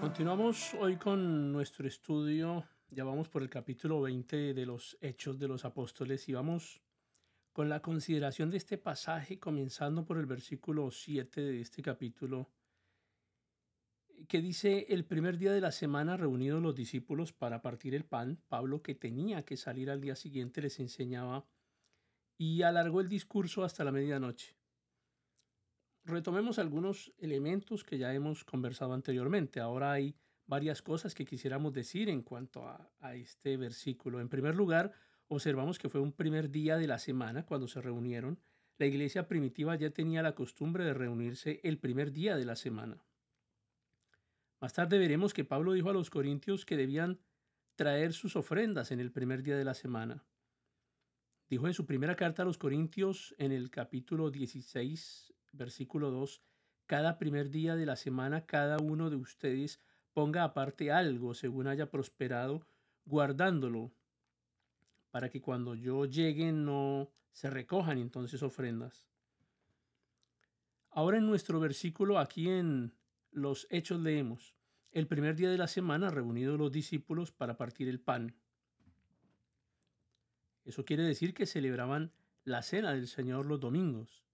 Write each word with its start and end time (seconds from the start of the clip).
Continuamos 0.00 0.72
hoy 0.72 0.96
con 0.96 1.52
nuestro 1.52 1.86
estudio, 1.86 2.64
ya 2.88 3.04
vamos 3.04 3.28
por 3.28 3.42
el 3.42 3.50
capítulo 3.50 4.00
20 4.00 4.54
de 4.54 4.64
los 4.64 4.96
Hechos 5.02 5.38
de 5.38 5.48
los 5.48 5.66
Apóstoles 5.66 6.26
y 6.30 6.32
vamos 6.32 6.80
con 7.52 7.68
la 7.68 7.82
consideración 7.82 8.50
de 8.50 8.56
este 8.56 8.78
pasaje, 8.78 9.38
comenzando 9.38 10.06
por 10.06 10.16
el 10.16 10.24
versículo 10.24 10.90
7 10.90 11.42
de 11.42 11.60
este 11.60 11.82
capítulo, 11.82 12.48
que 14.28 14.40
dice, 14.40 14.86
el 14.88 15.04
primer 15.04 15.36
día 15.36 15.52
de 15.52 15.60
la 15.60 15.72
semana 15.72 16.16
reunidos 16.16 16.62
los 16.62 16.74
discípulos 16.74 17.34
para 17.34 17.60
partir 17.60 17.94
el 17.94 18.06
pan, 18.06 18.40
Pablo, 18.48 18.80
que 18.80 18.94
tenía 18.94 19.44
que 19.44 19.58
salir 19.58 19.90
al 19.90 20.00
día 20.00 20.16
siguiente, 20.16 20.62
les 20.62 20.80
enseñaba 20.80 21.44
y 22.38 22.62
alargó 22.62 23.02
el 23.02 23.08
discurso 23.10 23.62
hasta 23.62 23.84
la 23.84 23.92
medianoche. 23.92 24.59
Retomemos 26.10 26.58
algunos 26.58 27.12
elementos 27.18 27.84
que 27.84 27.96
ya 27.96 28.12
hemos 28.12 28.44
conversado 28.44 28.94
anteriormente. 28.94 29.60
Ahora 29.60 29.92
hay 29.92 30.16
varias 30.44 30.82
cosas 30.82 31.14
que 31.14 31.24
quisiéramos 31.24 31.72
decir 31.72 32.08
en 32.08 32.22
cuanto 32.22 32.66
a, 32.66 33.14
este 33.14 33.56
versículo. 33.56 34.20
En 34.20 34.28
primer 34.28 34.56
lugar, 34.56 34.92
observamos 35.28 35.78
que 35.78 35.88
fue 35.88 36.00
un 36.00 36.12
primer 36.12 36.50
día 36.50 36.76
de 36.76 36.88
la 36.88 36.98
semana 36.98 37.46
cuando 37.46 37.68
se 37.68 37.80
reunieron. 37.80 38.40
La 38.76 38.86
iglesia 38.86 39.28
primitiva 39.28 39.76
ya 39.76 39.90
tenía 39.90 40.20
la 40.22 40.34
costumbre 40.34 40.84
de 40.84 40.94
reunirse 40.94 41.60
el 41.62 41.78
primer 41.78 42.10
día 42.10 42.36
de 42.36 42.44
la 42.44 42.56
semana. 42.56 43.04
Más 44.60 44.72
tarde 44.72 44.98
veremos 44.98 45.32
que 45.32 45.44
Pablo 45.44 45.74
dijo 45.74 45.90
a 45.90 45.92
los 45.92 46.10
corintios 46.10 46.64
que 46.64 46.76
debían 46.76 47.20
traer 47.76 48.12
sus 48.12 48.34
ofrendas 48.34 48.90
en 48.90 48.98
el 48.98 49.12
primer 49.12 49.44
día 49.44 49.56
de 49.56 49.64
la 49.64 49.74
semana. 49.74 50.24
Dijo 51.48 51.68
en 51.68 51.74
su 51.74 51.86
primera 51.86 52.16
carta 52.16 52.42
a 52.42 52.44
los 52.44 52.58
corintios 52.58 53.34
en 53.38 53.52
el 53.52 53.70
capítulo 53.70 54.30
16, 54.30 55.32
versículo 55.52 56.10
2, 56.10 56.42
cada 56.86 57.18
primer 57.18 57.50
día 57.50 57.76
de 57.76 57.86
la 57.86 57.96
semana 57.96 58.46
cada 58.46 58.78
uno 58.78 59.10
de 59.10 59.16
ustedes 59.16 59.80
ponga 60.12 60.44
aparte 60.44 60.90
algo 60.90 61.34
según 61.34 61.66
haya 61.66 61.90
prosperado, 61.90 62.66
guardándolo, 63.04 63.92
para 65.10 65.28
que 65.28 65.40
cuando 65.40 65.74
yo 65.74 66.04
llegue 66.04 66.52
no 66.52 67.10
se 67.32 67.50
recojan 67.50 67.98
entonces 67.98 68.42
ofrendas. 68.42 69.06
Ahora 70.90 71.18
en 71.18 71.26
nuestro 71.26 71.60
versículo 71.60 72.18
aquí 72.18 72.48
en 72.48 72.92
los 73.30 73.66
hechos 73.70 74.00
leemos, 74.00 74.54
el 74.92 75.06
primer 75.06 75.36
día 75.36 75.50
de 75.50 75.58
la 75.58 75.68
semana 75.68 76.10
reunidos 76.10 76.58
los 76.58 76.72
discípulos 76.72 77.30
para 77.30 77.56
partir 77.56 77.88
el 77.88 78.00
pan. 78.00 78.34
Eso 80.64 80.84
quiere 80.84 81.04
decir 81.04 81.32
que 81.32 81.46
celebraban 81.46 82.12
la 82.44 82.62
cena 82.62 82.92
del 82.92 83.06
Señor 83.06 83.46
los 83.46 83.60
domingos. 83.60 84.24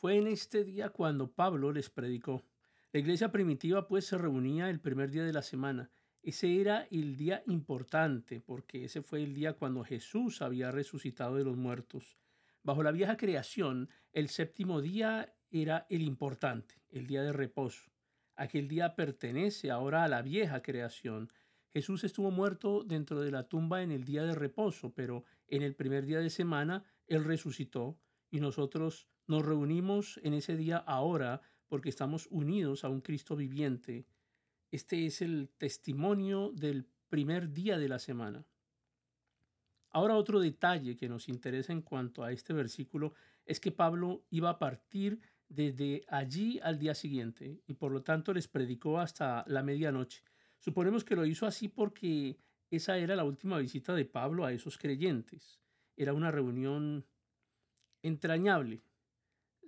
Fue 0.00 0.16
en 0.16 0.28
este 0.28 0.64
día 0.64 0.88
cuando 0.88 1.30
Pablo 1.30 1.72
les 1.72 1.90
predicó. 1.90 2.42
La 2.90 3.00
iglesia 3.00 3.30
primitiva 3.30 3.86
pues 3.86 4.06
se 4.06 4.16
reunía 4.16 4.70
el 4.70 4.80
primer 4.80 5.10
día 5.10 5.24
de 5.24 5.32
la 5.34 5.42
semana. 5.42 5.90
Ese 6.22 6.58
era 6.58 6.88
el 6.90 7.18
día 7.18 7.42
importante 7.46 8.40
porque 8.40 8.86
ese 8.86 9.02
fue 9.02 9.22
el 9.22 9.34
día 9.34 9.52
cuando 9.52 9.84
Jesús 9.84 10.40
había 10.40 10.70
resucitado 10.70 11.36
de 11.36 11.44
los 11.44 11.58
muertos. 11.58 12.16
Bajo 12.62 12.82
la 12.82 12.92
vieja 12.92 13.18
creación, 13.18 13.90
el 14.14 14.30
séptimo 14.30 14.80
día 14.80 15.34
era 15.50 15.86
el 15.90 16.00
importante, 16.00 16.76
el 16.88 17.06
día 17.06 17.22
de 17.22 17.34
reposo. 17.34 17.90
Aquel 18.36 18.68
día 18.68 18.96
pertenece 18.96 19.70
ahora 19.70 20.02
a 20.04 20.08
la 20.08 20.22
vieja 20.22 20.62
creación. 20.62 21.30
Jesús 21.74 22.04
estuvo 22.04 22.30
muerto 22.30 22.84
dentro 22.84 23.20
de 23.20 23.32
la 23.32 23.48
tumba 23.48 23.82
en 23.82 23.92
el 23.92 24.04
día 24.04 24.22
de 24.22 24.34
reposo, 24.34 24.94
pero 24.94 25.24
en 25.46 25.60
el 25.62 25.74
primer 25.74 26.06
día 26.06 26.20
de 26.20 26.30
semana 26.30 26.84
Él 27.06 27.22
resucitó 27.22 27.98
y 28.30 28.40
nosotros 28.40 29.08
nos 29.26 29.44
reunimos 29.44 30.20
en 30.22 30.34
ese 30.34 30.56
día 30.56 30.78
ahora 30.78 31.42
porque 31.68 31.88
estamos 31.88 32.26
unidos 32.30 32.84
a 32.84 32.88
un 32.88 33.00
Cristo 33.00 33.36
viviente. 33.36 34.06
Este 34.70 35.06
es 35.06 35.22
el 35.22 35.50
testimonio 35.58 36.52
del 36.52 36.86
primer 37.08 37.52
día 37.52 37.78
de 37.78 37.88
la 37.88 37.98
semana. 37.98 38.44
Ahora 39.90 40.16
otro 40.16 40.40
detalle 40.40 40.96
que 40.96 41.08
nos 41.08 41.28
interesa 41.28 41.72
en 41.72 41.82
cuanto 41.82 42.22
a 42.22 42.32
este 42.32 42.52
versículo 42.52 43.14
es 43.44 43.58
que 43.58 43.72
Pablo 43.72 44.24
iba 44.30 44.50
a 44.50 44.58
partir 44.58 45.20
desde 45.48 46.04
allí 46.08 46.60
al 46.62 46.78
día 46.78 46.94
siguiente 46.94 47.60
y 47.66 47.74
por 47.74 47.90
lo 47.90 48.02
tanto 48.02 48.32
les 48.32 48.46
predicó 48.46 49.00
hasta 49.00 49.44
la 49.48 49.64
medianoche. 49.64 50.22
Suponemos 50.58 51.02
que 51.04 51.16
lo 51.16 51.26
hizo 51.26 51.46
así 51.46 51.66
porque 51.66 52.38
esa 52.70 52.98
era 52.98 53.16
la 53.16 53.24
última 53.24 53.58
visita 53.58 53.94
de 53.94 54.04
Pablo 54.04 54.44
a 54.44 54.52
esos 54.52 54.78
creyentes. 54.78 55.60
Era 55.96 56.12
una 56.12 56.30
reunión 56.30 57.04
entrañable. 58.02 58.82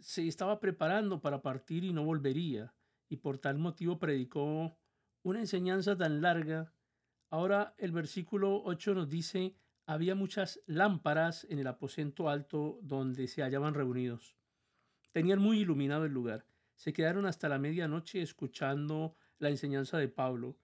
Se 0.00 0.26
estaba 0.26 0.60
preparando 0.60 1.20
para 1.20 1.42
partir 1.42 1.84
y 1.84 1.92
no 1.92 2.04
volvería, 2.04 2.74
y 3.08 3.16
por 3.16 3.38
tal 3.38 3.58
motivo 3.58 3.98
predicó 3.98 4.76
una 5.22 5.40
enseñanza 5.40 5.96
tan 5.96 6.20
larga. 6.20 6.72
Ahora 7.30 7.74
el 7.78 7.92
versículo 7.92 8.62
8 8.64 8.94
nos 8.94 9.08
dice, 9.08 9.56
había 9.86 10.14
muchas 10.14 10.60
lámparas 10.66 11.46
en 11.50 11.58
el 11.58 11.66
aposento 11.66 12.28
alto 12.28 12.78
donde 12.82 13.26
se 13.28 13.42
hallaban 13.42 13.74
reunidos. 13.74 14.36
Tenían 15.12 15.40
muy 15.40 15.60
iluminado 15.60 16.04
el 16.04 16.12
lugar. 16.12 16.46
Se 16.74 16.92
quedaron 16.92 17.26
hasta 17.26 17.48
la 17.48 17.58
medianoche 17.58 18.22
escuchando 18.22 19.14
la 19.38 19.50
enseñanza 19.50 19.98
de 19.98 20.08
Pablo. 20.08 20.56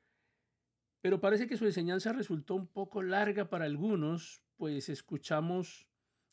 Pero 1.00 1.20
parece 1.20 1.46
que 1.46 1.56
su 1.56 1.66
enseñanza 1.66 2.12
resultó 2.12 2.54
un 2.54 2.66
poco 2.66 3.02
larga 3.02 3.48
para 3.48 3.66
algunos, 3.66 4.42
pues 4.56 4.88
escuchamos 4.88 5.87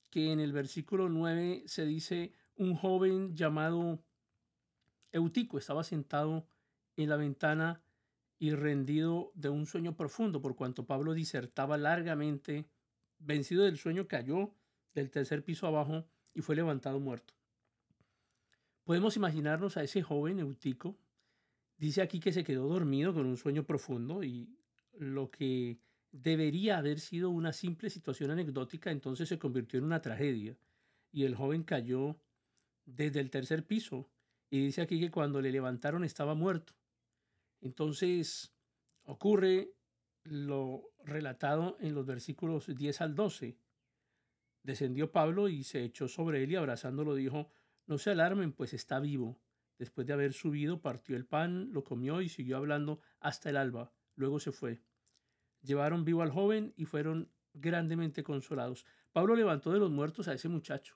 que 0.10 0.32
en 0.32 0.40
el 0.40 0.54
versículo 0.54 1.10
9 1.10 1.64
se 1.66 1.86
dice 1.86 2.34
un 2.56 2.76
joven 2.76 3.36
llamado 3.36 4.04
Eutico 5.12 5.58
estaba 5.58 5.84
sentado 5.84 6.48
en 6.98 7.10
la 7.10 7.18
ventana 7.18 7.82
y 8.38 8.52
rendido 8.52 9.32
de 9.34 9.50
un 9.50 9.66
sueño 9.66 9.96
profundo, 9.96 10.42
por 10.42 10.56
cuanto 10.56 10.86
Pablo 10.86 11.14
disertaba 11.14 11.78
largamente, 11.78 12.70
vencido 13.20 13.64
del 13.64 13.78
sueño 13.78 14.08
cayó 14.08 14.54
del 14.94 15.10
tercer 15.10 15.44
piso 15.44 15.68
abajo 15.68 16.06
y 16.34 16.42
fue 16.42 16.56
levantado 16.56 17.00
muerto. 17.00 17.34
Podemos 18.84 19.16
imaginarnos 19.16 19.78
a 19.78 19.84
ese 19.84 20.04
joven 20.04 20.40
Eutico. 20.40 20.98
Dice 21.78 22.02
aquí 22.02 22.20
que 22.20 22.32
se 22.32 22.44
quedó 22.44 22.68
dormido 22.68 23.14
con 23.14 23.26
un 23.26 23.38
sueño 23.38 23.66
profundo 23.66 24.24
y 24.24 24.48
lo 24.94 25.32
que 25.32 25.80
debería 26.16 26.78
haber 26.78 27.02
sido 27.02 27.30
una 27.30 27.52
simple 27.52 27.90
situación 27.90 28.32
anecdótica 28.32 28.90
entonces 28.90 29.28
se 29.28 29.38
convirtió 29.38 29.80
en 29.80 29.86
una 29.86 30.02
tragedia 30.02 30.58
y 31.12 31.26
el 31.26 31.36
joven 31.36 31.64
cayó 31.64 32.18
desde 32.86 33.20
el 33.20 33.30
tercer 33.30 33.66
piso 33.66 34.10
y 34.50 34.64
dice 34.64 34.82
aquí 34.82 35.00
que 35.00 35.12
cuando 35.12 35.42
le 35.42 35.52
levantaron 35.52 36.06
estaba 36.06 36.34
muerto. 36.34 36.74
Entonces 37.60 38.54
ocurre 39.04 39.74
lo 40.24 40.94
relatado 41.04 41.78
en 41.82 41.94
los 41.94 42.06
versículos 42.06 42.68
10 42.68 43.02
al 43.02 43.16
12. 43.16 43.58
Descendió 44.64 45.12
Pablo 45.12 45.50
y 45.50 45.64
se 45.64 45.84
echó 45.84 46.08
sobre 46.08 46.44
él 46.44 46.52
y 46.52 46.56
abrazándolo 46.56 47.16
dijo, 47.16 47.52
no 47.88 47.98
se 47.98 48.12
alarmen, 48.12 48.54
pues 48.54 48.74
está 48.74 49.00
vivo. 49.00 49.42
Después 49.78 50.08
de 50.08 50.14
haber 50.14 50.32
subido, 50.32 50.82
partió 50.82 51.18
el 51.18 51.26
pan, 51.26 51.74
lo 51.74 51.84
comió 51.84 52.22
y 52.22 52.30
siguió 52.30 52.58
hablando 52.58 53.02
hasta 53.20 53.50
el 53.50 53.58
alba. 53.58 53.92
Luego 54.16 54.40
se 54.40 54.52
fue. 54.52 54.82
Llevaron 55.66 56.06
vivo 56.06 56.22
al 56.22 56.32
joven 56.32 56.74
y 56.78 56.86
fueron 56.86 57.30
grandemente 57.54 58.24
consolados. 58.24 58.86
Pablo 59.12 59.36
levantó 59.36 59.72
de 59.72 59.80
los 59.80 59.92
muertos 59.92 60.28
a 60.28 60.34
ese 60.34 60.48
muchacho. 60.48 60.96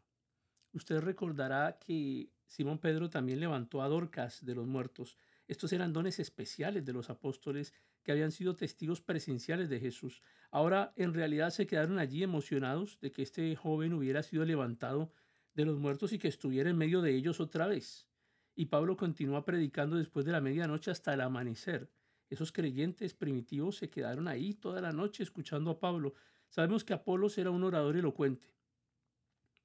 Usted 0.74 1.00
recordará 1.00 1.80
que 1.80 2.30
Simón 2.46 2.78
Pedro 2.78 3.10
también 3.10 3.40
levantó 3.40 3.82
a 3.82 3.88
Dorcas 3.88 4.46
de 4.46 4.56
los 4.56 4.68
muertos. 4.68 5.18
Estos 5.48 5.74
eran 5.74 5.94
dones 5.94 6.20
especiales 6.20 6.86
de 6.86 6.94
los 6.94 7.10
apóstoles 7.10 7.74
que 8.04 8.12
habían 8.12 8.32
sido 8.32 8.56
testigos 8.56 9.02
presenciales 9.02 9.70
de 9.70 9.80
Jesús. 9.80 10.22
Ahora 10.52 10.94
en 10.96 11.14
realidad 11.14 11.50
se 11.50 11.66
quedaron 11.66 11.98
allí 11.98 12.22
emocionados 12.22 13.00
de 13.02 13.12
que 13.12 13.24
este 13.24 13.56
joven 13.56 13.94
hubiera 13.94 14.22
sido 14.22 14.46
levantado 14.46 15.12
de 15.56 15.66
los 15.66 15.80
muertos 15.80 16.14
y 16.14 16.20
que 16.20 16.28
estuviera 16.28 16.70
en 16.70 16.78
medio 16.78 17.02
de 17.02 17.16
ellos 17.16 17.40
otra 17.40 17.68
vez. 17.68 18.08
Y 18.56 18.66
Pablo 18.66 18.96
continúa 18.96 19.46
predicando 19.46 19.96
después 19.96 20.26
de 20.26 20.32
la 20.32 20.42
medianoche 20.42 20.92
hasta 20.92 21.14
el 21.14 21.22
amanecer. 21.22 21.90
Esos 22.30 22.52
creyentes 22.52 23.14
primitivos 23.14 23.78
se 23.78 23.90
quedaron 23.90 24.28
ahí 24.28 24.54
toda 24.54 24.82
la 24.82 24.92
noche 24.92 25.24
escuchando 25.24 25.72
a 25.72 25.80
Pablo. 25.80 26.14
Sabemos 26.50 26.84
que 26.84 26.94
Apolos 26.94 27.38
era 27.38 27.52
un 27.52 27.64
orador 27.64 27.98
elocuente, 27.98 28.54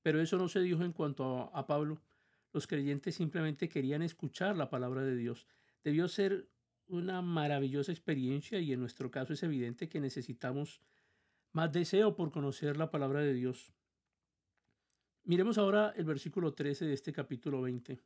pero 0.02 0.20
eso 0.20 0.38
no 0.38 0.48
se 0.48 0.60
dijo 0.60 0.82
en 0.82 0.92
cuanto 0.92 1.50
a, 1.52 1.58
a 1.58 1.66
Pablo. 1.66 2.02
Los 2.52 2.66
creyentes 2.66 3.16
simplemente 3.16 3.68
querían 3.68 4.02
escuchar 4.02 4.56
la 4.56 4.70
palabra 4.70 5.02
de 5.02 5.16
Dios. 5.16 5.46
Debió 5.82 6.08
ser 6.08 6.48
una 6.86 7.22
maravillosa 7.22 7.92
experiencia 7.92 8.58
y 8.60 8.72
en 8.72 8.80
nuestro 8.80 9.10
caso 9.10 9.32
es 9.32 9.42
evidente 9.42 9.88
que 9.88 10.00
necesitamos 10.00 10.80
más 11.52 11.72
deseo 11.72 12.14
por 12.14 12.30
conocer 12.30 12.76
la 12.76 12.90
palabra 12.90 13.20
de 13.20 13.34
Dios. 13.34 13.72
Miremos 15.24 15.56
ahora 15.56 15.94
el 15.96 16.04
versículo 16.04 16.52
13 16.52 16.84
de 16.84 16.92
este 16.92 17.12
capítulo 17.12 17.62
20. 17.62 17.98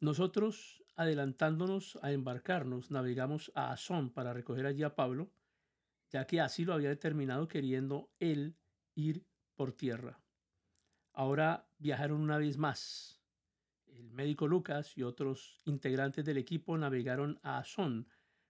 Nosotros, 0.00 0.82
adelantándonos 0.96 1.98
a 2.02 2.10
embarcarnos, 2.10 2.90
navegamos 2.90 3.52
a 3.54 3.70
Asón 3.70 4.10
para 4.10 4.32
recoger 4.32 4.64
allí 4.64 4.82
a 4.82 4.94
Pablo, 4.94 5.30
ya 6.08 6.26
que 6.26 6.40
así 6.40 6.64
lo 6.64 6.72
había 6.72 6.88
determinado 6.88 7.48
queriendo 7.48 8.10
él 8.18 8.56
ir 8.94 9.26
por 9.54 9.72
tierra. 9.72 10.18
Ahora 11.12 11.68
viajaron 11.76 12.22
una 12.22 12.38
vez 12.38 12.56
más. 12.56 13.20
El 13.88 14.10
médico 14.10 14.48
Lucas 14.48 14.96
y 14.96 15.02
otros 15.02 15.60
integrantes 15.66 16.24
del 16.24 16.38
equipo 16.38 16.78
navegaron 16.78 17.38
a 17.42 17.58
Asón, 17.58 18.08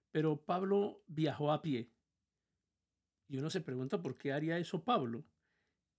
pero 0.09 0.45
Pablo 0.45 1.03
viajó 1.07 1.51
a 1.51 1.61
pie. 1.61 1.91
Y 3.27 3.37
uno 3.37 3.49
se 3.49 3.59
pregunta 3.59 4.01
por 4.01 4.17
qué 4.17 4.31
haría 4.31 4.57
eso 4.57 4.85
Pablo. 4.85 5.25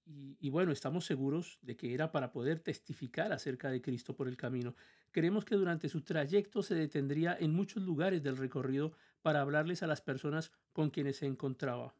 Y, 0.04 0.50
bueno, 0.50 0.72
estamos 0.72 1.04
seguros 1.06 1.58
de 1.62 1.76
que 1.76 1.94
era 1.94 2.10
para 2.12 2.32
poder 2.32 2.60
testificar 2.60 3.32
acerca 3.32 3.70
de 3.70 3.80
Cristo 3.80 4.14
por 4.16 4.28
el 4.28 4.36
camino. 4.36 4.74
Creemos 5.12 5.44
que 5.44 5.54
durante 5.54 5.88
su 5.88 6.02
trayecto 6.02 6.62
se 6.62 6.74
detendría 6.74 7.36
en 7.38 7.52
muchos 7.54 7.82
lugares 7.82 8.22
del 8.22 8.36
recorrido 8.36 8.92
para 9.22 9.40
hablarles 9.40 9.82
a 9.82 9.86
las 9.86 10.00
personas 10.00 10.52
con 10.72 10.90
quienes 10.90 11.16
se 11.16 11.26
encontraba. 11.26 11.94